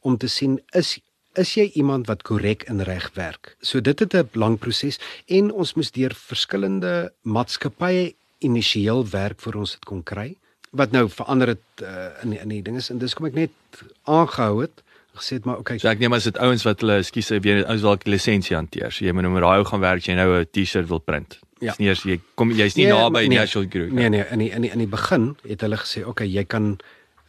[0.00, 0.98] om te sien is
[1.38, 3.56] is jy iemand wat korrek en reg werk.
[3.60, 9.56] So dit het 'n lang proses en ons moes deur verskillende maatskappye initieel werk vir
[9.56, 10.36] ons dit kon kry.
[10.70, 13.50] Wat nou verander het uh, in die, in die dinges en dis kom ek net
[14.04, 14.82] aangehou het
[15.14, 17.66] gesê het maar okay so ek neem as dit ouens wat hulle ekskuus sê weer
[17.66, 18.92] ouens wat lisensie hanteer.
[18.92, 21.38] So jy moet nou met daai ou gaan werk jy nou 'n T-shirt wil print.
[21.60, 21.74] Ja.
[21.78, 24.48] nie eers jy kom jy's nie nee, naby nee, National Group nee nee in die,
[24.50, 26.78] in die, in die begin het hulle gesê okay jy kan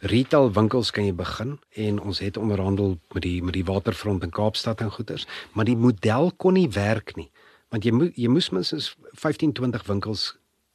[0.02, 4.34] retail winkels kan jy begin en ons het onderhandel met die met die waterfront in
[4.34, 7.30] Kaapstad en goeders, maar die model kon nie werk nie.
[7.70, 10.32] Want jy moet jy moes minstens 15 20 winkels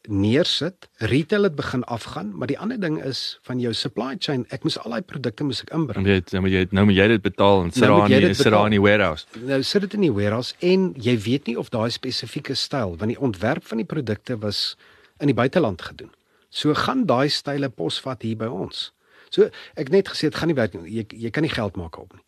[0.07, 0.87] neersit.
[0.97, 4.77] Retail het begin afgaan, maar die ander ding is van jou supply chain, ek moes
[4.79, 6.07] al daai produkte moet ek inbring.
[6.07, 8.51] Jy weet, nou moet jy nou moet jy dit betaal en sit daar in sit
[8.55, 9.27] daar in die warehouse.
[9.43, 13.11] Nou sit dit in die warehouse en jy weet nie of daai spesifieke styl, want
[13.13, 14.77] die ontwerp van die produkte was
[15.19, 16.13] in die buiteland gedoen.
[16.49, 18.91] So gaan daai style posvat hier by ons.
[19.29, 20.91] So ek net gesê dit gaan nie werk nie.
[20.99, 22.23] Jy jy kan nie geld maak op nie.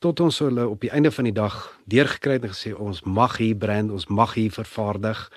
[0.00, 3.36] Tot ons hulle op die einde van die dag deurgekry het en gesê ons mag
[3.36, 5.30] hier brand, ons mag hier vervaardig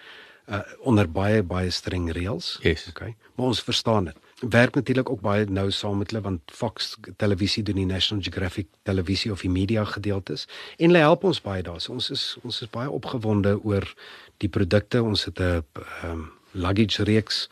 [0.47, 2.57] uh onder baie baie streng reëls.
[2.61, 2.87] Yes.
[2.89, 3.15] Okay.
[3.35, 4.17] Maar ons verstaan dit.
[4.49, 8.67] Werk natuurlik ook baie nou saam met hulle want Fox televisie doen die National Geographic
[8.83, 11.79] televisie of die media gedeeltes en hulle help ons baie daar.
[11.81, 13.87] So ons is ons is baie opgewonde oor
[14.43, 15.03] die produkte.
[15.03, 15.63] Ons het 'n
[16.03, 17.49] um, luggage reeks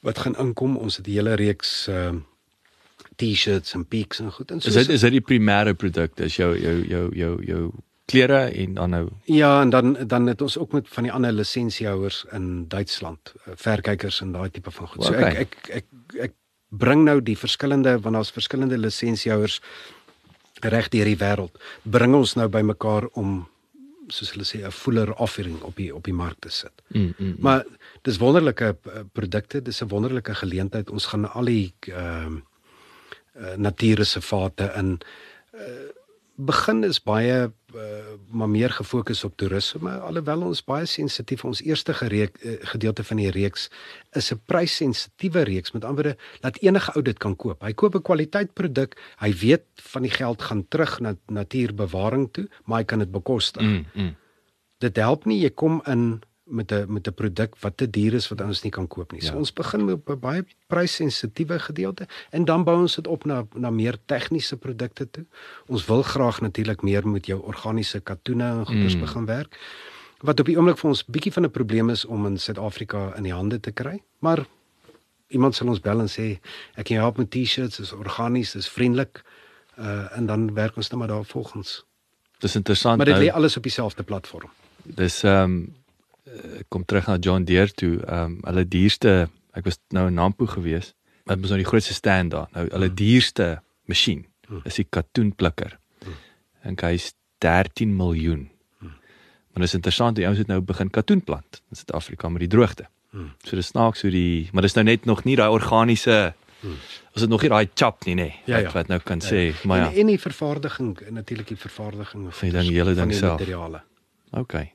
[0.00, 0.76] wat gaan inkom.
[0.76, 2.24] Ons het 'n hele reeks um,
[3.16, 4.68] T-shirts en peaks en goed en so.
[4.68, 7.64] Is dit is dit die primêre produkte is jou jou jou jou jou
[8.10, 11.32] klere en dan nou Ja, en dan dan het ons ook met van die ander
[11.32, 15.04] lisensiehouers in Duitsland, eh, verkykers en daai tipe van goed.
[15.04, 15.34] So okay.
[15.34, 15.84] ek ek ek
[16.20, 16.32] ek
[16.68, 19.60] bring nou die verskillende want daar's verskillende lisensiehouers
[20.60, 21.58] reg deur die wêreld.
[21.82, 23.46] Bring ons nou bymekaar om
[24.08, 26.82] soos hulle sê 'n fuller offering op die op die mark te sit.
[26.88, 27.36] Mm, mm, mm.
[27.38, 27.64] Maar
[28.02, 30.90] dis wonderlike eh, produkte, dis 'n wonderlike geleentheid.
[30.90, 32.40] Ons gaan al die ehm uh,
[33.36, 34.98] uh, natuurreservate in
[35.54, 35.90] uh,
[36.34, 37.80] begin is baie uh,
[38.30, 43.22] maar meer gefokus op toerisme alhoewel ons baie sensitief ons eerste gereek, uh, gedeelte van
[43.22, 43.68] die reeks
[44.18, 45.72] is 'n prysensitiewe reeks.
[45.72, 47.62] Met ander woorde laat enige ou dit kan koop.
[47.62, 52.78] Hy koop 'n kwaliteitproduk hy weet van die geld gaan terug na natuurbewaring toe maar
[52.78, 53.62] hy kan dit bekostig.
[53.62, 54.16] Mm, mm.
[54.78, 56.22] dit help nie jy kom in
[56.54, 59.22] met 'n met 'n produk wat te duur is wat ons nie kan koop nie.
[59.22, 59.30] Ja.
[59.30, 63.46] So ons begin met 'n baie prysensitiewe gedeelte en dan bou ons dit op na
[63.54, 65.24] na meer tegniese produkte toe.
[65.66, 69.00] Ons wil graag natuurlik meer met jou organiese katoene en goeders mm.
[69.00, 69.58] begin werk.
[70.20, 73.22] Wat op die oomblik vir ons bietjie van 'n probleem is om in Suid-Afrika in
[73.22, 74.02] die hande te kry.
[74.18, 74.46] Maar
[75.28, 76.38] iemand sal ons bel en sê
[76.74, 79.22] ek kan help met T-shirts, is organies, is vriendelik.
[79.78, 81.84] Uh en dan werk ons net maar daar volgens.
[82.38, 82.96] Dis interessant.
[82.96, 84.50] Maar dit nou, lê alles op dieselfde platform.
[84.82, 85.74] Dis ehm um,
[86.68, 87.98] kom terug na John Deere toe.
[88.06, 90.94] Ehm um, hulle duurste, ek was nou in Nampo gewees.
[91.24, 92.48] Dit was nou die grootste stand daar.
[92.52, 94.26] Nou hulle duurste masjien
[94.64, 95.78] is die katoenplikker.
[96.62, 98.48] En hy's 13 miljoen.
[98.80, 102.48] Maar dit is interessant, die ouens het nou begin katoen plant in Suid-Afrika met die
[102.48, 102.88] droogte.
[103.46, 106.34] So dis snaaks hoe die maar dis nou net nog nie daai organiese
[106.64, 108.22] Ons het nog nie daai chap nie nê.
[108.22, 108.70] Nee, Ja, ja.
[108.72, 109.54] Wat nou kan Ja, sê, ja.
[109.68, 109.90] maar ja.
[109.92, 113.38] En, en die vervaardiging natuurlik die vervaardiging Van die ding, hele ding self.
[113.38, 113.82] materiale.
[114.30, 114.72] Okay.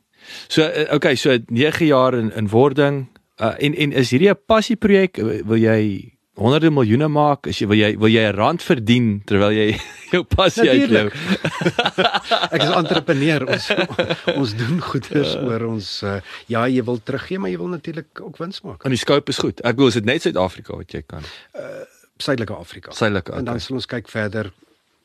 [0.47, 3.07] So uh, okay, so 9 jaar in in wording.
[3.39, 5.15] Uh, en en is hierdie 'n passieprojek?
[5.45, 7.47] Wil jy honderde miljoene maak?
[7.47, 9.79] Is jy wil jy wil jy 'n rand verdien terwyl jy
[10.13, 11.13] jou passie uitleef?
[11.13, 12.51] Natuurlijk.
[12.55, 13.47] Ek is entrepreneur.
[13.47, 13.69] Ons
[14.35, 15.41] ons doen goeders Ja.
[15.43, 18.83] oor ons uh, ja, jy wil teruggee, maar jy wil natuurlik ook wins maak.
[18.83, 19.59] En die scope is goed.
[19.61, 21.23] Ek bedoel, is dit net Suid-Afrika wat jy kan?
[22.19, 22.91] Suidelike Afrika.
[22.91, 23.31] Suidelike.
[23.31, 23.59] En dan Okay.
[23.63, 24.51] sal ons kyk verder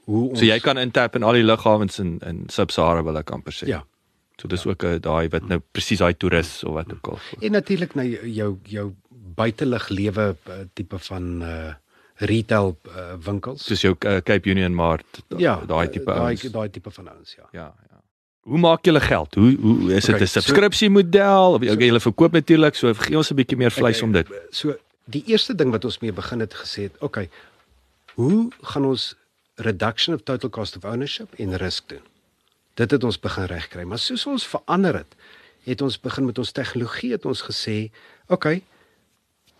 [0.04, 3.30] hoe ons So jy kan intap in al die lughawens in in Sub-Sahara wil ek
[3.30, 3.66] amper sê.
[3.70, 3.84] Ja.
[4.40, 7.18] So dis ook 'n daai wat nou presies daai toerist of wat ook al.
[7.40, 8.92] En natuurlik na jou jou
[9.34, 11.74] buitelug lewe uh, tipe van uh
[12.16, 13.64] retail uh, winkels.
[13.64, 16.42] Soos jou uh, Cape Union Mart, da- ja, daai tipe daai ouens.
[16.42, 17.48] daai tipe van ouens, ja.
[17.52, 18.00] Ja, ja.
[18.40, 19.34] Hoe maak julle geld?
[19.34, 23.16] Hoe hoe is dit Okay, 'n so- subskripsiemodel of okay, julle verkoop natuurlik, so gee
[23.16, 24.28] ons 'n bietjie meer vleis om dit.
[24.50, 27.28] So die eerste ding wat ons mee begin het gesê het, okay,
[28.14, 29.16] hoe gaan ons
[29.56, 32.02] reduction of total cost of ownership en risk doen?
[32.74, 35.16] Dit het ons begin regkry, maar soos ons verander het,
[35.64, 37.90] het ons begin met ons tegnologie het ons gesê,
[38.28, 38.62] okay,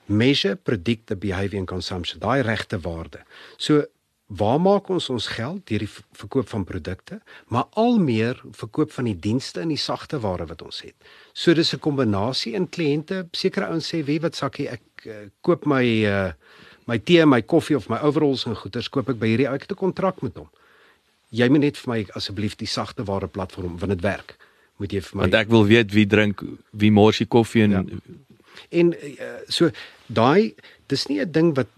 [0.07, 3.22] measure, predict the behavior and consumption, daai regte waarde.
[3.57, 3.85] So
[4.27, 7.20] waar maak ons ons geld deur die verkoop van produkte,
[7.53, 10.96] maar al meer verkoop van die dienste en die sagte ware wat ons het.
[11.33, 15.66] So dis 'n kombinasie in kliënte, sekere ouens sê, "Wie wat sakkie, ek uh, koop
[15.66, 16.33] my uh,
[16.87, 19.55] my tee, my koffie of my overalls en goeders koop ek by hierdie ou.
[19.55, 20.50] ek het 'n kontrak met hom.
[21.35, 24.37] Jy moet net vir my asseblief die sagte ware platform want dit werk.
[24.83, 27.70] Moet jy vir my Want ek wil weet wie drink wie mors die koffie en
[27.70, 27.83] Ja.
[28.70, 29.70] En uh, so
[30.07, 30.55] daai
[30.87, 31.68] dis nie 'n ding wat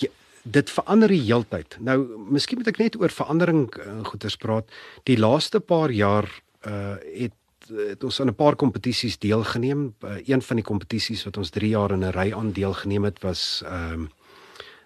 [0.00, 0.08] jy,
[0.42, 1.76] dit verander die heeltyd.
[1.80, 1.98] Nou,
[2.30, 4.66] miskien moet ek net oor verandering uh, goeters praat.
[5.04, 6.26] Die laaste paar jaar
[6.66, 7.36] uh het
[7.72, 9.94] het ons aan 'n paar kompetisies deelgeneem.
[10.04, 13.22] Uh, een van die kompetisies wat ons 3 jaar in 'n ry aan deelgeneem het
[13.22, 14.10] was ehm um,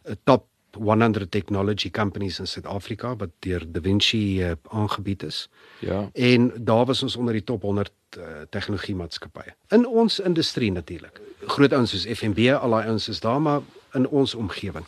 [0.04, 0.46] 'n top
[0.78, 5.48] 100 technology companies in Suid-Afrika wat deur Da Vinci uh, aangebied is.
[5.78, 6.10] ja.
[6.12, 9.54] En daar was ons onder die top 100 uh, tegnologie maatskappye.
[9.68, 11.20] In ons industrie natuurlik.
[11.46, 13.60] Groot ouens soos FNB, al daai ouens is daar maar
[13.92, 14.84] in ons omgewing.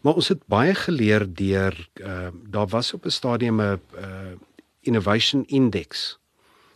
[0.00, 4.36] Maar ons het baie geleer deur uh, daar was op 'n stadium 'n uh,
[4.80, 6.18] innovation index.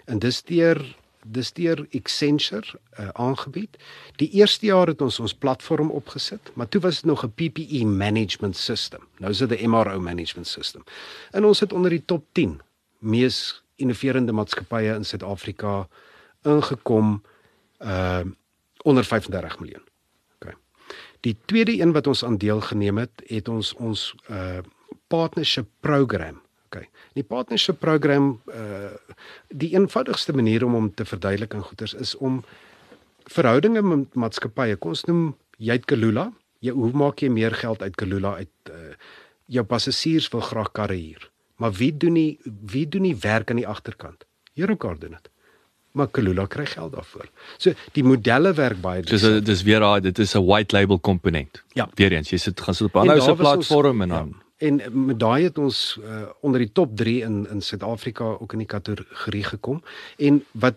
[0.04, 0.96] En dis deur
[1.32, 3.76] dis deur Accenture uh, aangebied.
[4.16, 7.84] Die eerste jaar het ons ons platform opgesit, maar toe was dit nog 'n PPE
[7.84, 9.00] management system.
[9.18, 10.84] Nou is dit 'n MRO management system.
[11.30, 12.60] En ons het onder die top 10
[12.98, 15.88] mees innoverende maatskappye in Suid-Afrika
[16.42, 17.22] ingekom
[17.78, 18.20] uh
[18.82, 19.82] onder 35 miljoen.
[20.38, 20.54] OK.
[21.20, 24.58] Die tweede een wat ons aan deelgeneem het, het ons ons uh
[25.06, 26.40] partnership program.
[26.68, 26.84] OK.
[27.16, 28.92] Die partnership program uh
[29.48, 32.42] die eenvoudigste manier om hom te verduidelik in goeters is om
[33.28, 35.22] verhoudinge met maatskappye, kom ons noem
[35.58, 36.28] jy het Kalula,
[36.64, 38.92] jy hoe maak jy meer geld uit Kalula uit uh
[39.48, 41.30] jou passasiers wil graag karre huur.
[41.56, 44.26] Maar wie doen nie wie doen nie werk aan die agterkant?
[44.60, 45.30] Eurocard doen dit.
[45.96, 47.30] Maar Kalula kry geld daarvoor.
[47.56, 51.62] So die modelle werk baie Dis dis weer daai dit is 'n white label komponent.
[51.72, 51.88] Ja.
[51.94, 55.18] Weer eens, jy sit gaan sit op 'n ander platform en dan Ja, en met
[55.18, 59.44] daai het ons uh, onder die top 3 in in Suid-Afrika ook in die kategorie
[59.44, 59.82] gekom.
[60.16, 60.76] En wat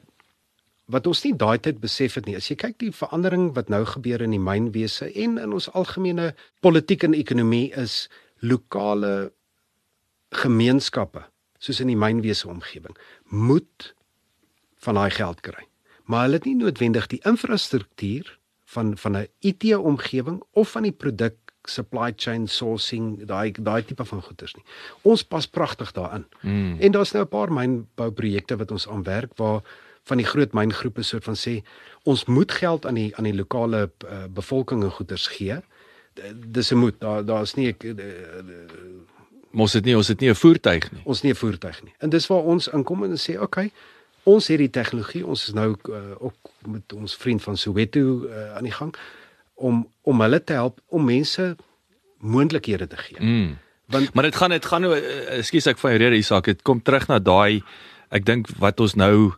[0.92, 3.86] wat ons nie daai tyd besef het nie, as jy kyk die verandering wat nou
[3.88, 8.10] gebeur in die mynwese en in ons algemene politiek en ekonomie is
[8.44, 9.32] lokale
[10.36, 11.24] gemeenskappe
[11.62, 12.98] soos in die mynwese omgewing
[13.30, 13.94] moet
[14.84, 15.64] van daai geld kry.
[16.10, 18.38] Maar hulle het nie noodwendig die infrastruktuur
[18.74, 24.06] van van 'n IT omgewing of van die produk supply chain sourcing daai daai tipe
[24.06, 24.66] van goederes nie.
[25.02, 26.26] Ons pas pragtig daarin.
[26.42, 26.78] Mm.
[26.80, 29.62] En daar's nou 'n paar mynbouprojekte wat ons aan werk waar
[30.04, 31.62] van die groot myngroepe soort van sê
[32.04, 35.62] ons moet geld aan die aan die lokale uh, bevolking en goederes gee.
[36.34, 37.00] Dis 'n moet.
[37.00, 37.84] Daar daar's nie ek,
[39.52, 41.02] mos dit nie ons het nie 'n voertuig nie.
[41.04, 41.94] ons nie 'n voertuig nie.
[42.00, 43.72] En dis waar ons inkom en sê, "Oké, okay,
[44.24, 46.36] ons het die tegnologie, ons is nou uh, ook
[46.68, 48.96] met ons vriend van Soweto uh, aan die gang
[49.62, 51.56] om om hulle te help om mense
[52.18, 53.58] moontlikhede te gee." Mm.
[53.92, 56.62] Want Maar dit gaan dit gaan nou uh, ekskuus ek van jou rede Isak, dit
[56.62, 57.62] kom terug na daai
[58.12, 59.32] ek dink wat ons nou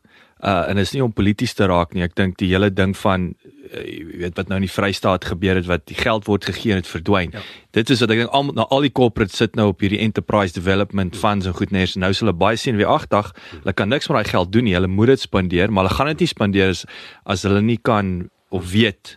[0.43, 2.03] Uh en is nie om polities te raak nie.
[2.03, 5.55] Ek dink die hele ding van uh, jy weet wat nou in die Vrystaat gebeur
[5.55, 7.31] het wat die geld word gegee en dit verdwyn.
[7.31, 7.43] Ja.
[7.77, 10.51] Dit is wat ek dink al nou al die corporates sit nou op hierdie enterprise
[10.57, 11.95] development funds en goed neers.
[11.95, 13.31] Nou sal hulle baie sien wie agdag.
[13.53, 14.75] Hulle kan niks met daai geld doen nie.
[14.75, 16.83] Hulle moet dit spandeer, maar hulle gaan dit nie spandeer as
[17.23, 18.11] as hulle nie kan
[18.51, 19.15] of weet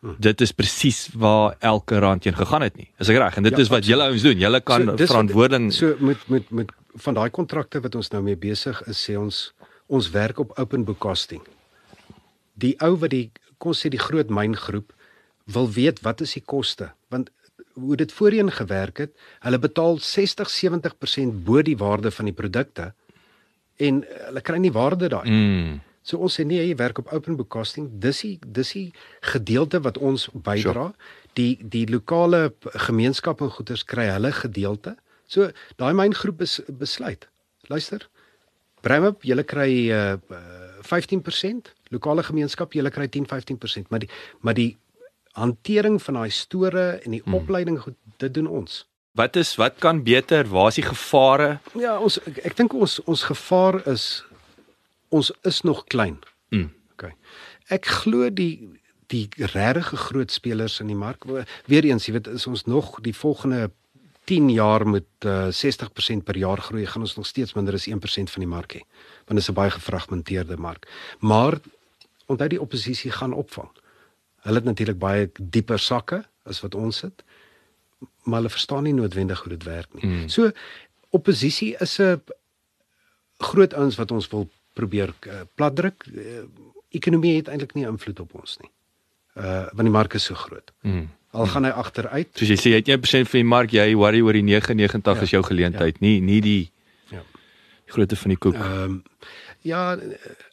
[0.00, 2.88] dit is presies waar elke rand heen gegaan het nie.
[2.98, 3.36] Is ek reg?
[3.36, 4.38] En dit ja, is wat julle ouens doen.
[4.38, 8.36] Julle kan so, verantwoording so met met met van daai kontrakte wat ons nou mee
[8.36, 9.52] besig is, sê ons
[9.86, 11.42] ons werk op open book costing.
[12.54, 14.92] Die ou wat die kon sê die groot myngroep
[15.48, 16.92] wil weet wat is die koste?
[17.08, 17.30] Want
[17.78, 22.92] hoe dit voorheen gewerk het, hulle betaal 60-70% bo die waarde van die produkte
[23.78, 25.30] en hulle kry nie waarde daai.
[25.30, 25.78] Mm.
[26.08, 27.90] So ons sê nee, jy werk op open book costing.
[28.00, 28.86] Dis die dis die
[29.34, 30.88] gedeelte wat ons bydra.
[30.88, 31.16] Sure.
[31.36, 32.54] Die die lokale
[32.88, 34.96] gemeenskap en goederes kry hulle gedeelte.
[35.28, 37.28] So daai myn groep is besluit.
[37.68, 38.08] Luister.
[38.80, 44.08] Bremup, julle kry uh, uh 15%, lokale gemeenskap, julle kry 10-15%, maar die
[44.40, 44.70] maar die
[45.36, 47.34] hantering van daai store en die hmm.
[47.34, 48.86] opleiding goed, dit doen ons.
[49.18, 50.46] Wat is wat kan beter?
[50.48, 51.58] Waar is die gevare?
[51.74, 54.22] Ja, ons ek, ek dink ons ons gevaar is
[55.08, 56.18] ons is nog klein.
[56.48, 56.70] Mm.
[56.92, 57.14] Okay.
[57.68, 58.68] Ek glo die
[59.08, 61.24] die regte groot spelers in die mark
[61.64, 63.70] weer eens, jy weet, is ons nog die volgende
[64.28, 67.94] 10 jaar met uh, 60% per jaar groei, gaan ons nog steeds minder as 1%
[68.34, 68.82] van die mark hê.
[69.24, 70.88] Want dit is 'n baie gefragmenteerde mark.
[71.20, 71.56] Maar
[72.26, 73.70] onthou die oppositie gaan opvang.
[74.44, 77.24] Hulle het natuurlik baie dieper sakke as wat ons het,
[78.22, 80.06] maar hulle verstaan nie noodwendig hoe dit werk nie.
[80.06, 80.28] Mm.
[80.28, 80.50] So
[81.10, 82.20] oppositie is 'n
[83.38, 86.06] groot ouens wat ons wil probeer uh, platdruk.
[86.14, 86.46] Uh,
[86.94, 88.70] ekonomie het eintlik nie invloed op ons nie.
[89.38, 90.72] Uh want die mark is so groot.
[90.82, 91.06] Mm.
[91.36, 92.30] Al gaan hy agteruit.
[92.38, 95.26] Soos jy sê, jy het 1% van die mark, jy worry oor die 99 ja,
[95.26, 96.06] is jou geleentheid, ja.
[96.06, 96.62] nie nie die
[97.12, 97.22] ja.
[97.84, 98.56] Die grootte van die koek.
[98.58, 99.02] Ehm um,
[99.66, 99.82] ja,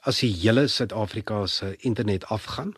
[0.09, 2.73] as die hele Suid-Afrika se internet afgaan,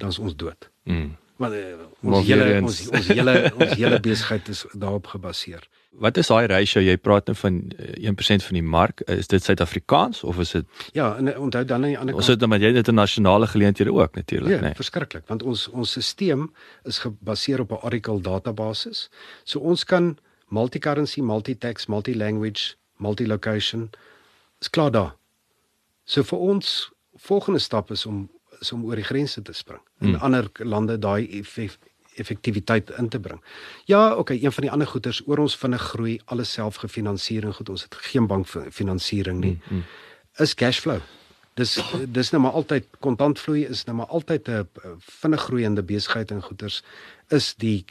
[0.00, 0.70] dan is ons dood.
[0.88, 1.12] Mm.
[1.38, 5.68] Maar uh, ons hele ons ons hele ons hele besigheid is daarop gebaseer.
[5.90, 7.72] Wat is daai ratio jy praat nou van 1%
[8.04, 9.00] eh, van die mark?
[9.10, 12.22] Is dit Suid-Afrikaans of is dit Ja, en eh, onthou dan aan die ander kant.
[12.22, 14.74] Ons het dan met jy internasionale geleenthede ook natuurlik, ja, nee.
[14.74, 16.48] verskriklik, want ons ons stelsel
[16.84, 19.08] is gebaseer op 'n Oracle database.
[19.44, 23.90] So ons kan multi-currency, multi-tax, multi-language, multi-location
[24.60, 25.16] is klaar daar.
[26.04, 28.28] So vir ons volgende stap is om
[28.60, 30.22] is om oor die grense te spring en hmm.
[30.22, 31.26] ander lande daai
[32.18, 33.40] effektiwiteit in te bring.
[33.84, 37.82] Ja, okay, een van die ander goeders oor ons vinnig groei, alles selfgefinansiering, goed, ons
[37.82, 39.58] het geen bankfinansiering nie.
[39.68, 39.84] Mm, mm.
[40.44, 41.00] Is cash flow.
[41.58, 41.74] Dis
[42.14, 46.82] dis nou maar altyd kontantvloei is nou maar altyd 'n vinnig groeiende besigheid en goeders
[47.28, 47.84] is die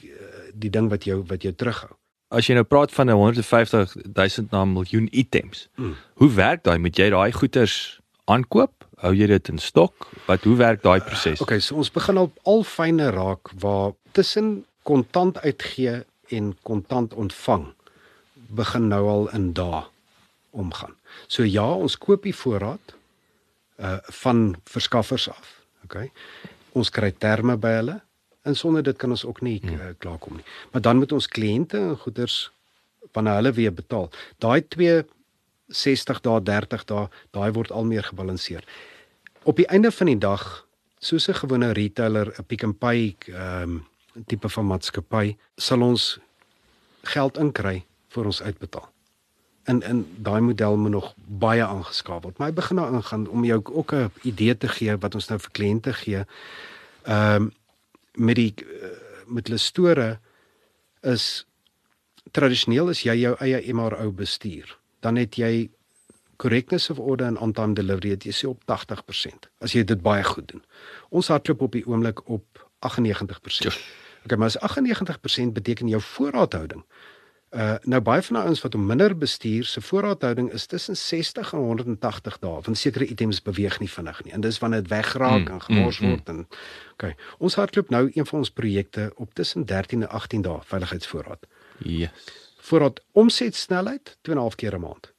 [0.54, 1.92] die ding wat jou wat jou terughou.
[2.28, 5.68] As jy nou praat van 'n 150 000 na miljoen items.
[5.76, 5.96] Mm.
[6.14, 6.78] Hoe werk daai?
[6.78, 8.87] Moet jy daai goeders aankoop?
[9.04, 10.08] Hou jy dit in stok?
[10.26, 11.42] Wat hoe werk daai proses?
[11.44, 16.00] Okay, so ons begin al al fyne raak waar tussen kontant uitgee
[16.34, 17.68] en kontant ontvang
[18.58, 19.84] begin nou al in dae
[20.58, 20.96] omgaan.
[21.28, 22.96] So ja, ons koop die voorraad
[23.78, 25.54] uh van verskaffers af.
[25.86, 26.10] Okay.
[26.74, 28.00] Ons kry terme by hulle
[28.48, 30.46] en sonder dit kan ons ook nie uh, klaarkom nie.
[30.72, 32.48] Maar dan moet ons kliënte en goederes
[33.14, 34.10] wanneer hulle weer betaal.
[34.44, 35.04] Daai twee
[35.68, 38.64] 60 dae, 30 dae, daai word al meer gebalanseer.
[39.44, 40.68] Op die einde van die dag,
[41.00, 43.86] soos 'n gewone retailer, 'n Pick n Pay ehm um,
[44.26, 46.20] tipe van maatskappy, sal ons
[47.04, 48.90] geld inkry vir ons uitbetaal.
[49.64, 52.38] En in daai model moet nog baie aangeskaaf word.
[52.38, 55.40] Maar hy begin nou ingaan om jou ook 'n idee te gee wat ons nou
[55.40, 56.26] vir kliënte gee.
[57.04, 57.52] Ehm um,
[58.14, 58.88] met die uh,
[59.26, 60.20] met hulle store
[61.02, 61.46] is
[62.32, 65.70] tradisioneel is jy jou eie MRO bestuur dan het jy
[66.38, 69.50] correctness of order and on time delivery het jy sê op 80%.
[69.64, 70.64] As jy dit baie goed doen.
[71.10, 73.74] Ons hardloop op die oomblik op 98%.
[74.28, 76.84] Okay, maar as 98% beteken jou voorraadhouding.
[77.56, 81.60] Uh nou baie van ons wat om minder bestuur se voorraadhouding is tussen 60 en
[81.60, 82.62] 180 dae.
[82.66, 84.34] Want sekere items beweeg nie vinnig nie.
[84.36, 86.36] En dis wanneer dit wegraak mm, en gemors mm, word mm.
[86.36, 86.48] en
[86.94, 87.16] okay.
[87.38, 91.48] Ons hardloop nou een van ons projekte op tussen 13 en 18 dae veiligheidsvoorraad.
[91.78, 95.14] Yes voordat omsetsnelheid 2.5 keer 'n maand.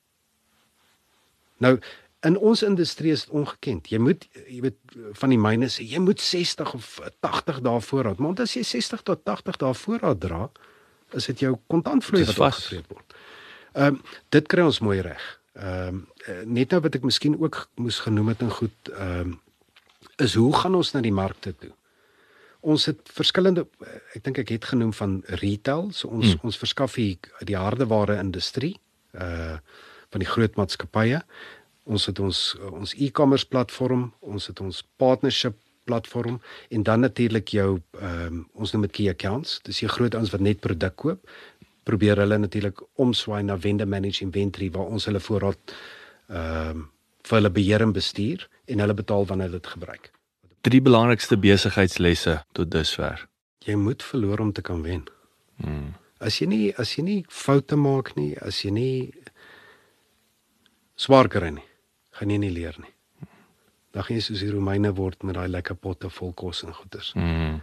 [1.58, 1.78] Nou
[2.26, 3.88] in ons industrie is dit ongekend.
[3.88, 4.78] Jy moet jy weet
[5.20, 8.18] van die myne sê jy moet 60 of 80 dae voorraad.
[8.18, 10.50] Maar as jy 60 tot 80 dae voorraad dra,
[11.16, 13.18] is dit jou kontantvloei wat afgevreet word.
[13.72, 14.00] Ehm um,
[14.34, 15.26] dit kry ons mooi reg.
[15.54, 16.06] Ehm um,
[16.58, 19.36] net nou wat ek miskien ook moes genoem het en goed ehm um,
[20.18, 21.70] is hoe gaan ons na die markte toe?
[22.68, 23.66] Ons het verskillende
[24.16, 26.48] ek dink ek het genoem van retail so ons hmm.
[26.50, 28.76] ons verskaf hier die hardeware industrie
[29.14, 29.58] uh
[30.08, 31.18] van die groot maatskappye
[31.88, 32.38] Ons het ons
[32.68, 35.56] ons e-commerce platform, ons het ons partnership
[35.88, 36.36] platform
[36.68, 39.60] en dan natuurlik jou ehm um, ons noem dit key accounts.
[39.64, 41.32] Dis die groot ouens wat net produk koop.
[41.88, 45.74] Probeer hulle natuurlik omswaai na vendor managed inventory waar ons hulle voorraad
[46.28, 46.86] ehm um,
[47.28, 50.12] vir hulle beheer en bestuur en hulle betaal wanneer hulle dit gebruik.
[50.68, 53.22] Drie belangrikste besigheidslesse tot dusver.
[53.64, 55.06] Jy moet verloor om te kan wen.
[55.64, 55.94] Mm.
[56.20, 58.92] As jy nie as jy nie foute maak nie, as jy nie
[60.98, 61.64] swaar kry nie,
[62.18, 62.92] gaan jy nie leer nie.
[63.96, 67.14] Dan gaan jy soos die Romeine word met daai lekker potte vol kos en goeders.
[67.16, 67.62] Mm.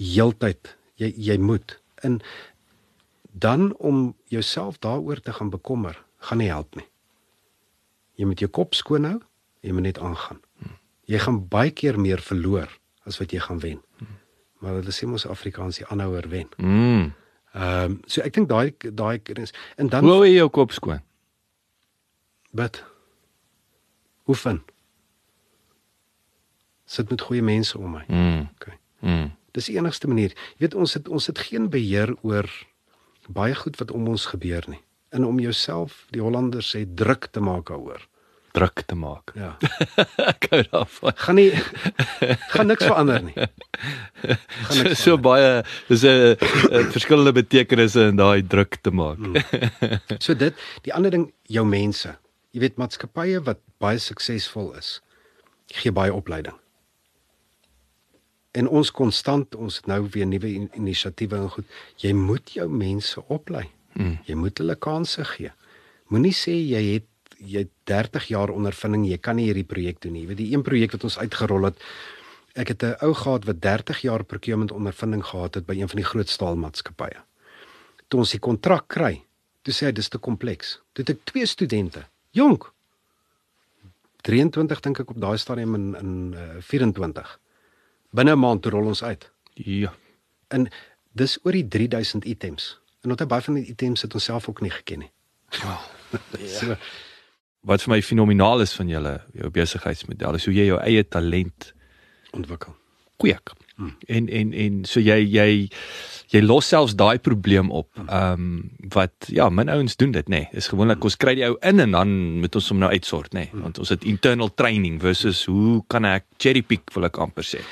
[0.00, 0.72] Heeltyd
[1.02, 1.76] jy jy moet
[2.08, 2.22] in
[3.36, 6.88] dan om jouself daaroor te gaan bekommer, gaan nie help nie.
[8.16, 9.18] Jy moet jou kop skoon hou,
[9.60, 10.40] jy moet net aangaan.
[11.10, 12.70] Jy gaan baie keer meer verloor
[13.08, 13.80] as wat jy gaan wen.
[14.60, 16.48] Maar hulle sê mos Afrikaans die aanhouer wen.
[16.56, 17.10] Mm.
[17.50, 20.72] Ehm um, so ek dink daai daai is en dan Hoe hou jy jou kop
[20.72, 21.00] skoon?
[22.50, 22.84] bid.
[24.26, 24.62] Oefen.
[26.84, 28.04] Sit met goeie mense om my.
[28.08, 28.48] Mm.
[28.58, 28.76] Okay.
[29.00, 29.30] Mm.
[29.54, 30.34] Dis die enigste manier.
[30.58, 32.46] Jy weet ons het ons het geen beheer oor
[33.30, 34.80] baie goed wat om ons gebeur nie.
[35.10, 38.02] En om jouself, die Hollanders sê druk te maak daaroor.
[38.52, 39.30] Druk te maak.
[39.38, 39.56] Ja.
[40.32, 41.12] Ek hou daarvan.
[41.16, 41.50] Gaan nie
[42.54, 43.34] gaan niks verander nie.
[43.36, 45.22] Gaan So, niks so verander.
[45.22, 45.50] baie
[45.88, 49.18] dis 'n verskillende betekenisse in daai druk te maak.
[49.18, 49.36] Mm.
[50.18, 52.16] So dit, die ander ding, jou mense.
[52.50, 55.00] Jy weet maatskappye wat baie suksesvol is,
[55.70, 56.56] gee baie opleiding.
[58.58, 61.66] En ons konstant, ons het nou weer nuwe in, inisiatiewe en goed.
[62.02, 63.68] Jy moet jou mense oplei.
[63.94, 64.16] Mm.
[64.26, 65.52] Jy moet hulle kansse gee.
[66.10, 67.06] Moenie sê jy het
[67.40, 70.22] jy het 30 jaar ondervinding, jy kan nie hierdie projek doen nie.
[70.22, 71.80] Jy weet die een projek wat ons uitgerol het,
[72.54, 75.96] ek het 'n ou gehad wat 30 jaar procurement ondervinding gehad het by een van
[75.96, 77.20] die groot staalmaatskappye.
[78.08, 79.24] Toe ons die kontrak kry,
[79.62, 80.80] toe sê hy dis te kompleks.
[80.92, 82.72] Toe het ek twee studente, jonk
[84.22, 87.38] 23 dink ek op daai stadium in in uh, 24.
[88.10, 89.30] Binne 'n maand toe rol ons uit.
[89.54, 89.94] Ja.
[90.48, 90.68] En
[91.12, 92.80] dis oor die 3000 items.
[93.00, 95.12] En onthou baie van die items het ons self ook nie geken nie.
[96.58, 96.76] so,
[97.66, 101.72] Wat vir my fenomenaal is van julle jou besigheidsmodel is hoe jy jou eie talent
[102.32, 102.76] ontwikkel.
[103.20, 103.52] kweek.
[104.06, 105.68] En en en so jy jy
[106.30, 107.88] jy los selfs daai probleem op.
[108.06, 110.42] Ehm um, wat ja, min ouens doen dit nê.
[110.44, 110.48] Nee.
[110.52, 113.48] Dis gewoonlik ons kry die ou in en dan moet ons hom nou uitsort nê.
[113.52, 113.62] Nee.
[113.62, 117.64] Want ons het internal training versus hoe kan ek cherry pick wil ek amper sê.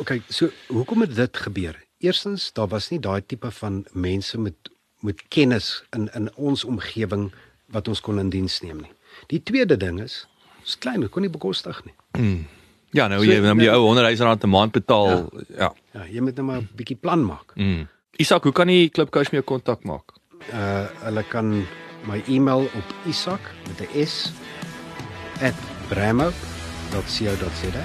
[0.00, 1.76] Okay, so hoekom het dit gebeur?
[2.00, 4.72] Eerstens, daar was nie daai tipe van mense met
[5.04, 7.30] met kennis in in ons omgewing
[7.72, 8.93] wat ons kon in diens neem nie.
[9.26, 10.26] Die tweede ding is,
[10.60, 11.94] ons klein, kon nie bekostig nie.
[12.94, 15.06] Ja, nou So, jy dan moet jy nou- ou 100 000 rand 'n maand betaal.
[15.08, 15.24] Ja.
[15.58, 15.72] ja.
[15.94, 17.52] Ja, jy moet net maar 'n bietjie plan maak.
[17.56, 17.88] Mm.
[18.16, 20.12] Isak, hoe kan die klub coach met jou kontak maak?
[20.52, 21.66] Uh hulle kan
[22.06, 24.32] my e-mail op isak met 'n s
[25.88, 27.84] @bramo.co.za.